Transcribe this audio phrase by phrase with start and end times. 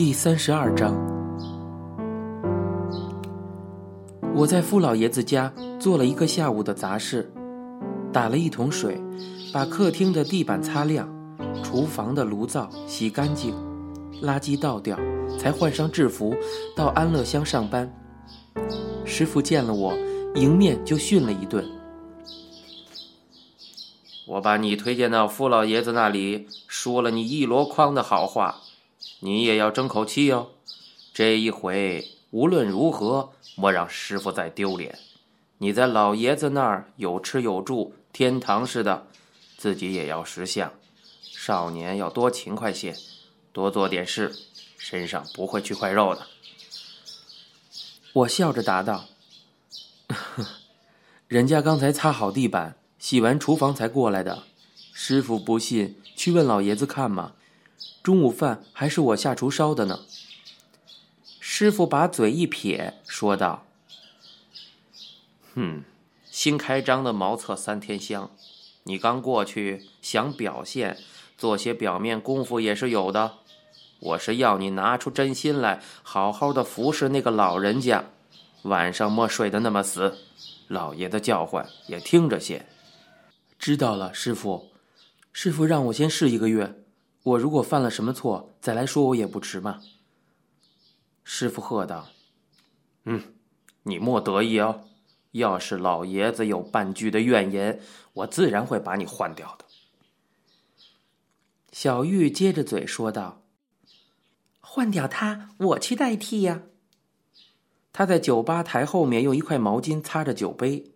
[0.00, 0.96] 第三十二章，
[4.34, 7.30] 我在傅老爷子家做了一个下午的杂事，
[8.10, 8.98] 打了一桶水，
[9.52, 11.06] 把客厅的地板擦亮，
[11.62, 13.54] 厨房的炉灶洗干净，
[14.22, 14.98] 垃圾倒掉，
[15.38, 16.34] 才换上制服
[16.74, 17.94] 到安乐乡上班。
[19.04, 19.92] 师傅见了我，
[20.34, 21.62] 迎面就训了一顿。
[24.26, 28.56] 我把你推荐到傅老爷子那里，说了你一箩筐的好话，
[29.20, 30.50] 你也要争口气哦。
[31.14, 34.98] 这一回无论如何，莫让师傅再丢脸。
[35.58, 39.06] 你在老爷子那儿有吃有住，天堂似的，
[39.56, 40.72] 自己也要识相。
[41.22, 42.96] 少年要多勤快些，
[43.52, 44.34] 多做点事，
[44.76, 46.26] 身上不会去块肉的。
[48.12, 49.06] 我笑着答道
[51.28, 54.42] ：“人家刚才擦好地板。”洗完厨房才过来的，
[54.92, 57.32] 师傅不信，去问老爷子看嘛。
[58.02, 60.00] 中午饭还是我下厨烧的呢。
[61.38, 63.66] 师傅把嘴一撇，说道
[65.54, 65.84] ：“哼，
[66.30, 68.30] 新开张的茅厕三天香，
[68.84, 70.96] 你刚过去想表现，
[71.36, 73.38] 做些表面功夫也是有的。
[73.98, 78.06] 我是要你拿出真心来，好好的服侍那个老人家，
[78.62, 80.16] 晚上莫睡得那么死，
[80.68, 82.64] 老爷的叫唤也听着些。”
[83.58, 84.70] 知道了，师傅。
[85.32, 86.82] 师傅让我先试一个月，
[87.22, 89.80] 我如果犯了什么错，再来说我也不迟嘛。
[91.22, 92.08] 师傅喝道
[93.04, 93.34] ：“嗯，
[93.82, 94.84] 你莫得意哦。
[95.32, 97.80] 要是老爷子有半句的怨言，
[98.14, 99.64] 我自然会把你换掉的。”
[101.70, 103.42] 小玉接着嘴说道
[104.60, 106.62] ：“换掉他，我去代替呀。”
[107.92, 110.92] 他在酒吧台后面用一块毛巾擦着酒杯。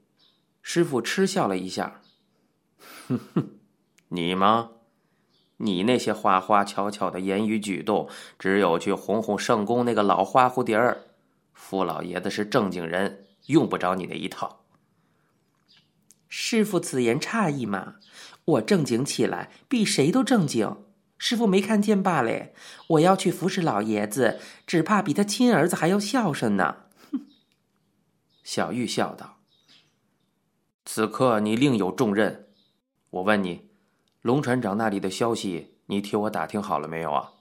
[0.62, 2.00] 师傅嗤笑了一下。
[3.06, 3.58] 哼哼，
[4.08, 4.70] 你吗？
[5.64, 11.00] 你那些花花巧巧的言语举动，只有去哄哄圣宫那个老花蝴蝶儿。
[11.54, 14.60] 傅老爷子是正经人，用不着你那一套。
[16.28, 17.94] 师傅此言差矣嘛，
[18.44, 20.84] 我正经起来比谁都正经。
[21.16, 22.48] 师傅没看见罢了。
[22.88, 26.76] 我要去服侍老爷子，只怕比他亲儿子还要孝顺呢。
[27.10, 27.26] 哼。
[28.42, 29.38] 小玉笑道
[30.84, 32.48] ：“此刻你另有重任。”
[33.08, 33.70] 我问你，
[34.24, 37.32] 龙船长那里的消息，你替我打听好了没有啊？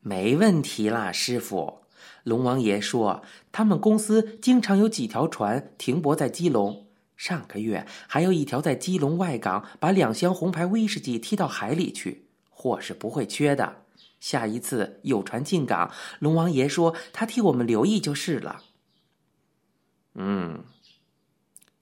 [0.00, 1.82] 没问题啦，师傅。
[2.24, 3.22] 龙王爷说，
[3.52, 13.84] 他们公司经常有几条船停泊在基隆，上个月还有一条在基隆外港把两箱红牌威士忌踢到海里去，货是不会缺的。
[14.18, 18.60] 下一次有船进港，龙王爷说他替我们留意就是了。
[20.14, 20.64] 嗯，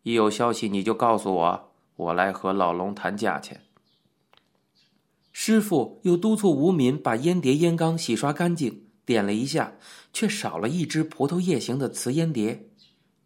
[0.03, 1.72] 一有消息你就告诉我。
[1.97, 3.63] 我来和老龙谈价钱。
[5.33, 9.73] 师傅又督促吴敏把烟碟烟缸洗刷干净，点了一下，
[10.13, 12.69] 却少了一只葡萄叶形的瓷烟碟。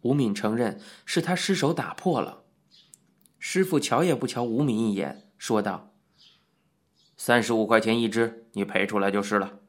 [0.01, 2.43] 吴敏承认是他失手打破了。
[3.39, 5.91] 师傅瞧也不瞧吴敏一眼，说道
[7.17, 9.59] ：“三十五块钱一只，你赔出来就是了。”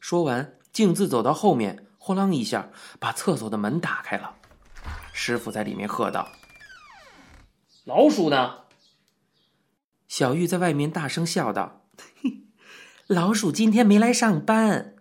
[0.00, 4.34] 说完，径自走到后面，呼啷一下把厕所的门打开了。
[5.12, 6.28] 师傅在里面喝道。
[7.86, 8.62] 老鼠呢？
[10.08, 11.82] 小玉在外面大声笑道
[13.06, 14.96] ：“老鼠今天没来上班。”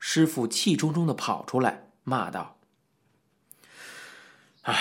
[0.00, 2.56] 师傅气冲冲的跑出来，骂道
[4.64, 4.74] ：“哎，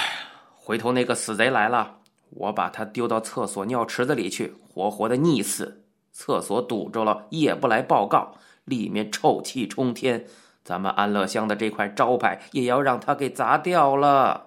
[0.56, 1.98] 回头那个死贼来了，
[2.30, 5.84] 我把他丢到厕所尿池子里去，活活的溺死。
[6.14, 10.26] 厕所堵住了，也不来报告，里面臭气冲天，
[10.64, 14.46] 咱们安乐乡的这块招牌也要让他给砸掉了。”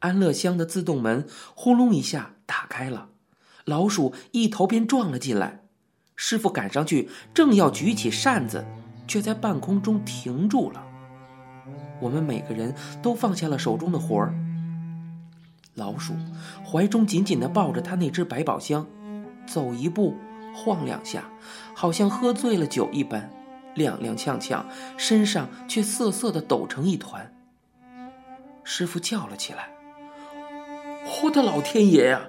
[0.00, 3.08] 安乐乡的自动门轰隆一下打开了，
[3.64, 5.62] 老鼠一头便撞了进来。
[6.16, 8.66] 师傅赶上去，正要举起扇子，
[9.06, 10.84] 却在半空中停住了。
[12.00, 14.34] 我们每个人都放下了手中的活儿。
[15.74, 16.14] 老鼠
[16.64, 18.86] 怀中紧紧的抱着他那只百宝箱，
[19.46, 20.14] 走一步
[20.54, 21.24] 晃两下，
[21.74, 23.30] 好像喝醉了酒一般，
[23.76, 24.64] 踉踉跄跄，
[24.98, 27.34] 身上却瑟瑟的抖成一团。
[28.62, 29.70] 师傅叫了起来。
[31.02, 32.20] 我的老天爷呀！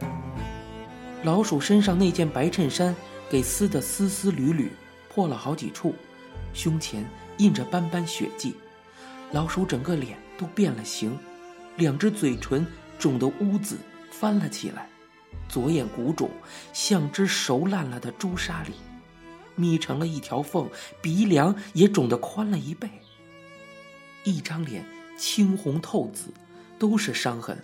[1.23, 2.95] 老鼠身上那件白衬衫
[3.29, 4.71] 给撕得丝丝缕缕，
[5.09, 5.93] 破了好几处，
[6.53, 7.05] 胸前
[7.37, 8.55] 印着斑斑血迹。
[9.31, 11.17] 老鼠整个脸都变了形，
[11.75, 12.65] 两只嘴唇
[12.97, 13.77] 肿得乌紫，
[14.09, 14.87] 翻了起来，
[15.49, 16.29] 左眼鼓肿，
[16.71, 18.73] 像只熟烂了的朱砂里，
[19.55, 20.69] 眯成了一条缝，
[21.01, 22.89] 鼻梁也肿得宽了一倍。
[24.23, 24.85] 一张脸
[25.17, 26.33] 青红透紫，
[26.79, 27.61] 都是伤痕。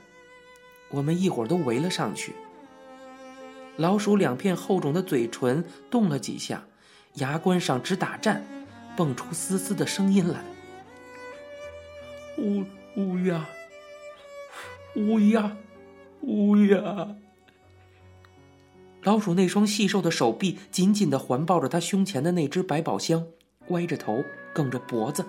[0.90, 2.34] 我们一会儿都围了上去。
[3.76, 6.64] 老鼠两片厚肿的嘴唇动了几下，
[7.16, 8.44] 牙关上直打颤，
[8.96, 10.44] 蹦出嘶嘶的声音来
[12.40, 12.64] ：“乌
[12.96, 13.46] 乌鸦，
[14.96, 15.56] 乌鸦，
[16.22, 17.16] 乌鸦。”
[19.04, 23.26] 老鼠那双细瘦的手臂紧紧的环抱着它胸前的那只百宝箱，
[23.70, 24.24] 歪着头，
[24.54, 25.24] 梗着脖子，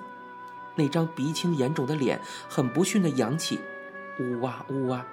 [0.75, 2.19] 那张鼻青眼肿的脸
[2.49, 3.61] 很不逊的扬起，
[4.19, 5.07] 呜哇呜哇，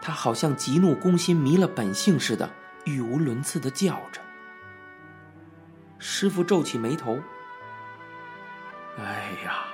[0.00, 2.48] 他好像急怒攻心、迷了本性似的。
[2.84, 4.22] 语无伦次的叫着，
[5.98, 7.18] 师傅皱起眉头。
[8.98, 9.64] 哎呀，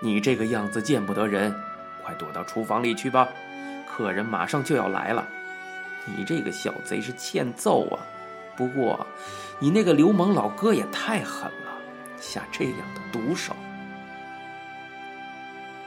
[0.00, 1.54] 你这个样子见不得人，
[2.02, 3.28] 快躲到厨房里去吧，
[3.86, 5.28] 客人马上就要来了。
[6.06, 8.00] 你这个小贼是欠揍啊！
[8.56, 9.06] 不过，
[9.58, 11.78] 你那个流氓老哥也太狠了，
[12.18, 13.54] 下这样的毒手。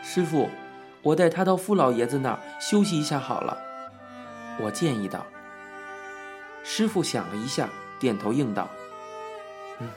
[0.04, 0.48] 师傅，
[1.02, 3.58] 我带他到傅老爷子那儿休息一下好了。
[4.62, 5.26] 我建议道。
[6.64, 7.68] 师傅想了一下，
[8.00, 8.70] 点头应道
[9.82, 9.88] ：“嗯，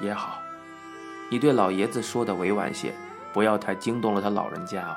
[0.00, 0.38] 也好。
[1.30, 2.94] 你对老爷子说的委婉些，
[3.32, 4.96] 不要太惊动了他老人家哦。”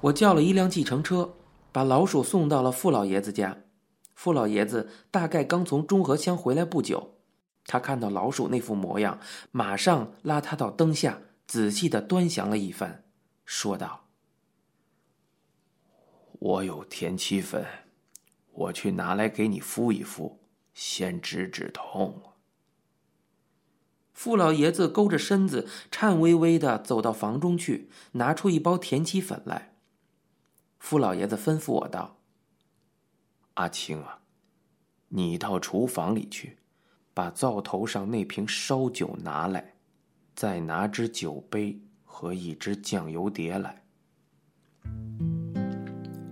[0.00, 1.34] 我叫了一辆计程车，
[1.72, 3.56] 把老鼠送到了傅老爷子家。
[4.14, 7.13] 傅老爷子大概刚从中和乡回来不久，
[7.66, 9.18] 他看到老鼠那副模样，
[9.50, 11.20] 马上拉他到灯下。
[11.46, 13.04] 仔细的端详了一番，
[13.44, 14.06] 说道
[16.40, 17.66] ：“我有田七粉，
[18.50, 20.40] 我去拿来给你敷一敷，
[20.72, 22.32] 先止止痛。”
[24.14, 29.76] 傅老爷子勾着身子，颤巍巍的走到房中去，拿出一包田七粉来。
[30.78, 32.16] 傅老爷子吩咐我道
[33.54, 34.22] ：“阿青啊，
[35.08, 36.56] 你到厨房里去，
[37.14, 39.72] 把灶头上那瓶烧酒拿来。”
[40.36, 43.82] 再拿只酒杯和一只酱油碟来。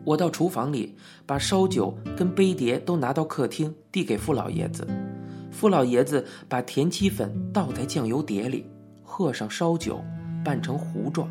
[0.04, 4.84] 我到厨房里，把烧酒跟杯碟都拿到客厅，递给傅老爷子。
[5.52, 8.66] 傅老爷子把田七粉倒在酱油碟里，
[9.04, 10.02] 喝上烧酒，
[10.44, 11.30] 拌成糊状，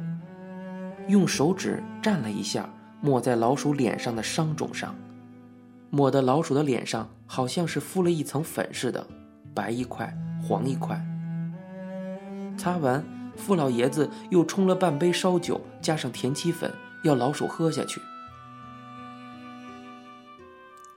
[1.10, 4.96] 用手指蘸了一下，抹在老鼠脸上的伤肿上，
[5.90, 9.06] 抹的老鼠的脸上好像是敷了一层粉似的，
[9.54, 11.00] 白一块，黄一块。
[12.58, 13.04] 擦完，
[13.36, 16.72] 傅老爷子又冲了半杯烧酒，加上田七粉，
[17.04, 18.02] 要老鼠喝下去。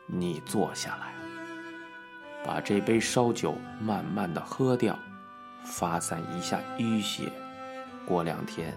[0.06, 1.12] 你坐下来，
[2.44, 4.98] 把这杯烧酒慢慢的喝掉，
[5.64, 7.32] 发散一下淤血，
[8.06, 8.72] 过两天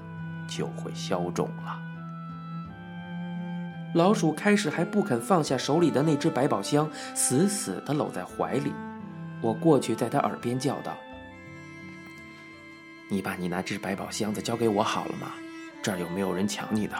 [0.48, 1.80] 就会消肿了。
[3.94, 8.72] 老鼠开始还不肯放下手里的那只百宝箱，死死的搂在怀里。
[9.42, 10.98] 我过去在他耳边叫道。
[13.10, 15.32] 你把你那只百宝箱子交给我好了吗？
[15.82, 16.96] 这儿有没有人抢你的？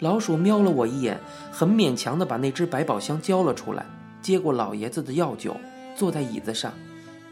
[0.00, 1.18] 老鼠瞄了我一眼，
[1.50, 3.86] 很勉强的把那只百宝箱交了出来，
[4.20, 5.56] 接过老爷子的药酒，
[5.96, 6.74] 坐在椅子上，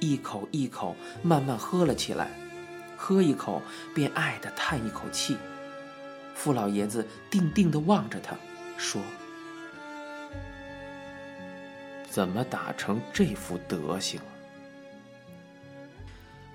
[0.00, 2.30] 一口一口慢慢喝了起来，
[2.96, 3.60] 喝一口
[3.94, 5.36] 便爱的叹一口气。
[6.34, 8.36] 傅老爷子定定的望着他，
[8.78, 9.02] 说
[12.18, 14.20] ：“怎么打成这副德行？”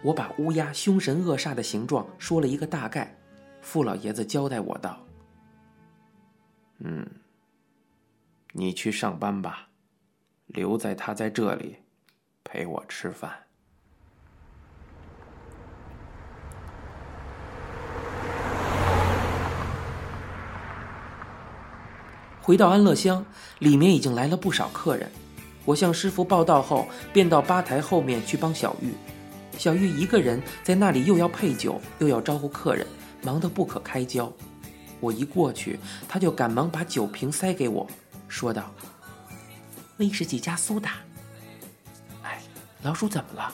[0.03, 3.15] 我把乌鸦凶神恶煞的形状说了一个大概，
[3.61, 4.99] 傅老爷子交代我道
[6.83, 7.07] ：“嗯，
[8.51, 9.69] 你去上班吧，
[10.47, 11.77] 留在他在这里
[12.43, 13.31] 陪我吃饭。”
[22.41, 23.25] 回到安乐乡，
[23.59, 25.09] 里面已经来了不少客人。
[25.65, 28.93] 我向师傅报道后，便到吧台后面去帮小玉。
[29.57, 32.85] 小玉一个人在那里，又要配酒，又要招呼客人，
[33.21, 34.31] 忙得不可开交。
[34.99, 37.87] 我一过去，他就赶忙把酒瓶塞给我，
[38.27, 38.71] 说道
[39.97, 40.97] ：“威士忌加苏打。”
[42.23, 42.41] 哎，
[42.81, 43.53] 老鼠怎么了？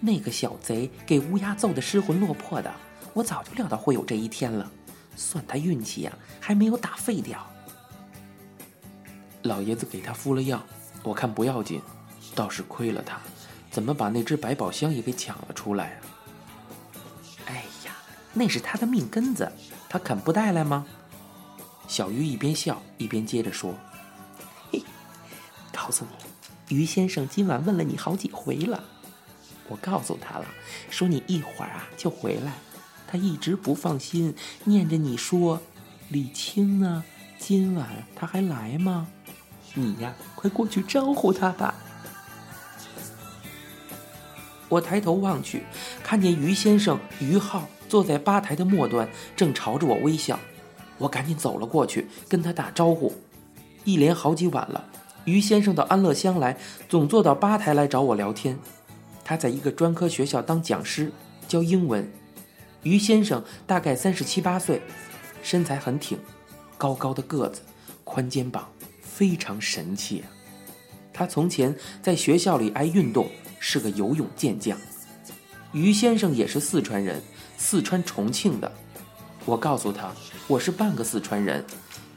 [0.00, 2.72] 那个小贼给乌鸦揍得失魂落魄的，
[3.12, 4.70] 我早就料到会有这一天了，
[5.14, 7.46] 算他运气呀，还没有打废掉。
[9.42, 10.62] 老爷子给他敷了药，
[11.02, 11.80] 我看不要紧，
[12.34, 13.18] 倒是亏了他。
[13.70, 16.00] 怎么把那只百宝箱也给抢了出来啊？
[17.46, 17.96] 哎呀，
[18.32, 19.50] 那是他的命根子，
[19.88, 20.86] 他肯不带来吗？
[21.86, 23.74] 小鱼一边笑一边接着说
[24.70, 24.82] ：“嘿，
[25.72, 28.82] 告诉你，于先生今晚问了你好几回了。
[29.68, 30.46] 我告诉他了，
[30.90, 32.52] 说你一会儿啊就回来。
[33.06, 35.60] 他一直不放心，念着你说，
[36.08, 37.04] 李青呢？
[37.38, 39.08] 今晚他还来吗？
[39.74, 41.74] 你呀，快过去招呼他吧。”
[44.68, 45.64] 我抬头望去，
[46.02, 50.38] 看见于先生、于浩坐在吧台的末端，正朝着我微笑。
[50.98, 53.12] 我赶紧走了过去，跟他打招呼。
[53.84, 54.84] 一连好几晚了，
[55.24, 56.56] 于先生到安乐乡来，
[56.88, 58.58] 总坐到吧台来找我聊天。
[59.24, 61.10] 他在一个专科学校当讲师，
[61.48, 62.08] 教英文。
[62.82, 64.82] 于先生大概三十七八岁，
[65.42, 66.18] 身材很挺，
[66.76, 67.62] 高高的个子，
[68.04, 68.68] 宽肩膀，
[69.20, 70.32] 非常神气啊。
[71.12, 74.78] 他从前在学校里爱运动，是个游泳健将。
[75.72, 77.20] 于先生也是四川人，
[77.58, 78.72] 四川重庆的。
[79.44, 80.10] 我告诉他
[80.46, 81.62] 我是半个四川人，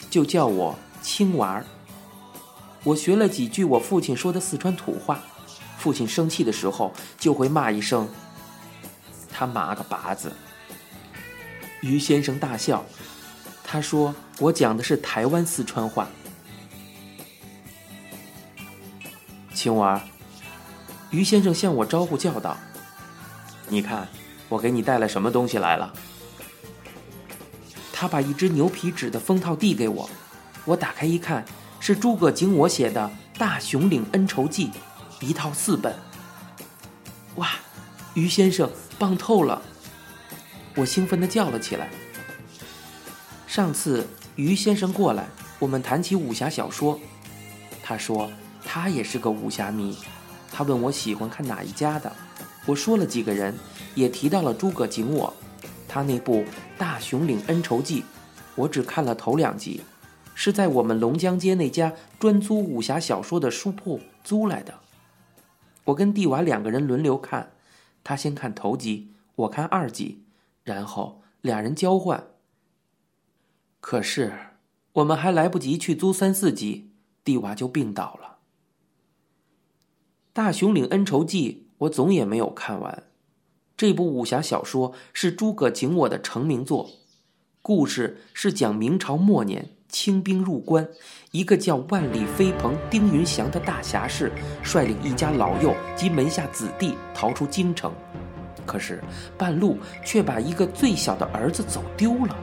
[0.09, 1.65] 就叫我青娃儿。
[2.85, 5.21] 我学了几句我父亲说的四川土话，
[5.77, 8.07] 父亲生气的时候就会骂一声
[9.29, 10.31] ：“他妈个巴子！”
[11.83, 12.85] 于先生大笑，
[13.61, 16.07] 他说我讲的是台湾四川话。
[19.63, 20.01] 青娃儿，
[21.09, 22.57] 于先生向我招呼叫道
[23.69, 24.09] ：“你看，
[24.49, 25.93] 我给你带了什么东西来了？”
[27.93, 30.09] 他把一只牛皮纸的封套递给我，
[30.65, 31.45] 我打开一看，
[31.79, 34.69] 是诸葛景我写的《大雄岭恩仇记》，
[35.25, 35.95] 一套四本。
[37.35, 37.51] 哇，
[38.15, 39.61] 于先生棒透了！
[40.75, 41.89] 我兴奋地叫了起来。
[43.47, 44.05] 上次
[44.35, 46.99] 于先生过来，我们谈起武侠小说，
[47.81, 48.29] 他说
[48.75, 49.95] 他也是个武侠迷，
[50.51, 52.11] 他问我喜欢看哪一家的，
[52.65, 53.53] 我说了几个人，
[53.93, 55.31] 也提到了诸葛景我。
[55.87, 56.37] 他那部
[56.75, 58.01] 《大雄岭恩仇记》，
[58.55, 59.81] 我只看了头两集，
[60.33, 64.73] 是在我们龙江街那家专租武侠小说的书铺租来的。
[65.83, 67.51] 我跟蒂娃两个人轮流看，
[68.03, 70.23] 他先看头集，我看二集，
[70.63, 72.23] 然后俩人交换。
[73.79, 74.33] 可是
[74.93, 76.89] 我们还来不及去租三四集，
[77.23, 78.29] 蒂娃就病倒了。
[80.35, 83.03] 《大雄岭恩仇记》我总也没有看完。
[83.77, 86.89] 这部武侠小说是诸葛景我的成名作，
[87.61, 90.89] 故事是讲明朝末年清兵入关，
[91.29, 94.31] 一个叫万里飞鹏丁云祥的大侠士
[94.63, 97.93] 率领一家老幼及门下子弟逃出京城，
[98.65, 99.03] 可是
[99.37, 102.35] 半路却把一个最小的儿子走丢了。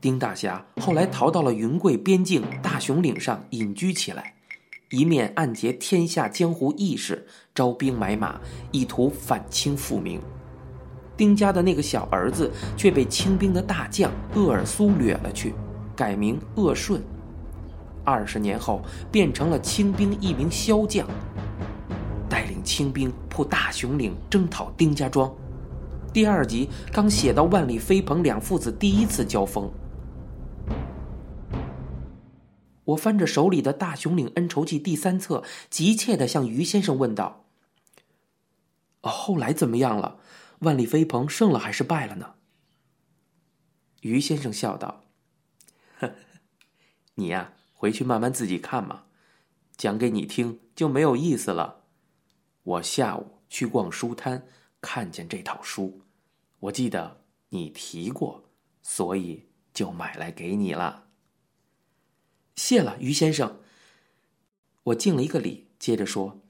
[0.00, 4.32] 丁大侠后来逃到了云贵边境大雄岭上隐居起来。
[4.92, 8.38] 一面暗结天下江湖义士，招兵买马，
[8.70, 10.20] 意图反清复明。
[11.16, 15.54] 丁家的那个小儿子却被清兵的大将鄂尔苏掠了去，
[15.96, 17.02] 改名鄂顺。
[18.04, 21.08] 二十年后，变成了清兵一名骁将，
[22.28, 25.32] 带领清兵破大雄岭，征讨丁家庄。
[26.12, 29.70] 第二集刚写到万里飞鹏两父子第一次交锋。
[32.84, 37.44] 我翻着手里的大雄岭恩仇记第三册，急切的向于先生问道
[39.00, 40.18] ：“后来怎么样了？
[40.60, 42.34] 万里飞鹏胜了还是败了呢？”
[44.02, 45.04] 于先生笑道
[47.14, 49.04] ：“你呀，回去慢慢自己看嘛，
[49.76, 51.84] 讲给你听就没有意思了。
[52.64, 54.46] 我下午去逛书摊，
[54.80, 56.02] 看见这套书，
[56.58, 57.20] 我记得
[57.50, 58.44] 你提过，
[58.82, 61.01] 所以就买来给你了。”
[62.54, 63.58] 谢了，于先生。
[64.84, 66.40] 我敬了一个礼，接着说：“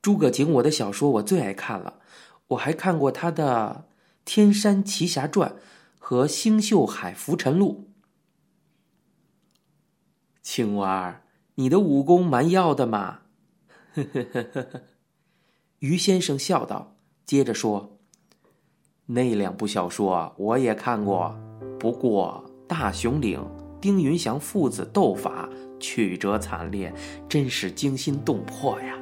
[0.00, 2.00] 诸葛瑾我的小说我最爱看了，
[2.48, 3.86] 我还看过他的
[4.24, 5.50] 《天山奇侠传》
[5.98, 7.88] 和《星宿海浮沉录》。”
[10.42, 11.24] 青蛙儿，
[11.56, 13.22] 你的武功蛮要的嘛！
[13.94, 14.82] 呵呵呵呵呵。
[15.80, 17.98] 于先生笑道，接着说
[19.06, 21.36] ：“那两部小说我也看过，
[21.78, 23.40] 不过《大雄岭》。”
[23.82, 25.48] 丁云祥父子斗法，
[25.80, 26.94] 曲折惨烈，
[27.28, 28.94] 真是惊心动魄呀！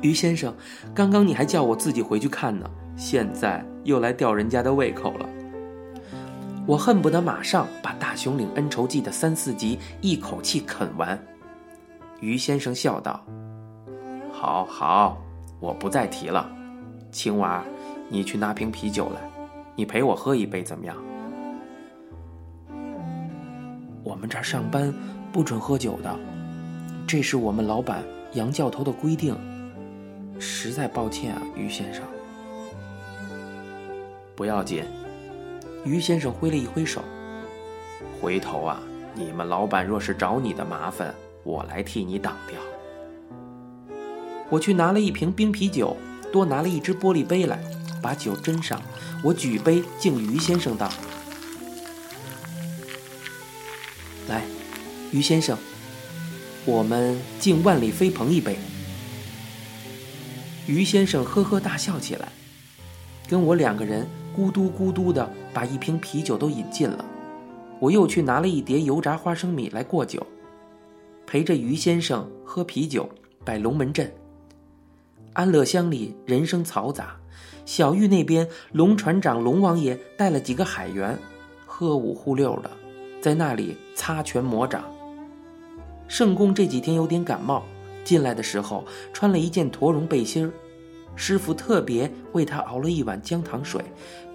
[0.00, 0.54] 于先生，
[0.94, 5.28] 刚刚你还叫我自己回去看呢，现在又来吊人家的胃口了。
[6.66, 11.22] 我恨不得马上把《大雄岭恩仇记》的三四集一口气啃完。
[12.20, 13.22] 于先生笑道
[14.32, 15.22] ：“好好，
[15.60, 16.50] 我不再提了。
[17.12, 17.62] 青娃，
[18.08, 19.30] 你去拿瓶啤酒来，
[19.76, 20.96] 你陪我喝一杯，怎么样？”
[24.04, 24.92] 我们这儿上班
[25.32, 26.14] 不准喝酒的，
[27.06, 29.34] 这是我们老板杨教头的规定。
[30.38, 32.02] 实在抱歉啊，于先生。
[34.36, 34.84] 不要紧，
[35.84, 37.02] 于先生挥了一挥手。
[38.20, 38.78] 回头啊，
[39.14, 42.60] 你们老板若是找你的麻烦，我来替你挡掉。
[44.50, 45.96] 我去拿了一瓶冰啤酒，
[46.30, 47.58] 多拿了一只玻璃杯来，
[48.02, 48.78] 把酒斟上。
[49.22, 50.90] 我举杯敬于先生道。
[54.28, 54.42] 来，
[55.12, 55.58] 于先生，
[56.64, 58.56] 我们敬万里飞鹏一杯。
[60.66, 62.28] 于先生呵呵大笑起来，
[63.28, 67.04] 跟我两个人咕嘟咕嘟的把一瓶啤酒都饮尽了。
[67.78, 70.26] 我又去拿了一碟油炸花生米来过酒，
[71.26, 73.06] 陪着于先生喝啤酒，
[73.44, 74.10] 摆龙门阵。
[75.34, 77.14] 安乐乡里人声嘈杂，
[77.66, 81.18] 小玉那边龙船长龙王爷带了几个海员，
[81.66, 82.70] 喝五呼六的，
[83.24, 84.84] 在那里擦拳磨掌。
[86.06, 87.62] 圣公这几天有点感冒，
[88.04, 90.52] 进来的时候穿了一件驼绒背心儿，
[91.16, 93.82] 师傅特别为他熬了一碗姜糖水，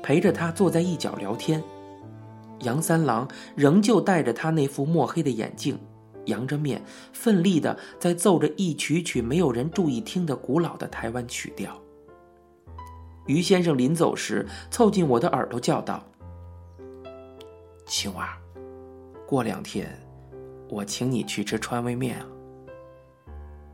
[0.01, 1.63] 陪着他坐在一角聊天。
[2.61, 5.77] 杨三郎仍旧戴着他那副墨黑的眼镜。
[6.25, 6.81] 扬着面，
[7.13, 11.79] 奋力的在奏着一曲曲没有人注意听的古老的台湾曲调。
[13.27, 16.03] 于先生临走时，凑近我的耳朵叫道
[17.85, 18.35] ：“青蛙，
[19.29, 19.87] 过两天，
[20.71, 22.25] 我请你去吃川味面啊。”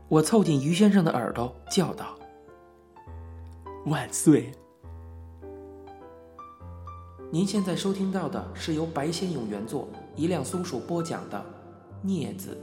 [0.06, 2.14] 我凑近于先生的耳朵叫道
[3.88, 4.52] ：“万岁！”
[7.32, 11.42] 您现在收听到的是由白先勇原作、一辆松鼠播讲的。
[12.04, 12.54] 镊子。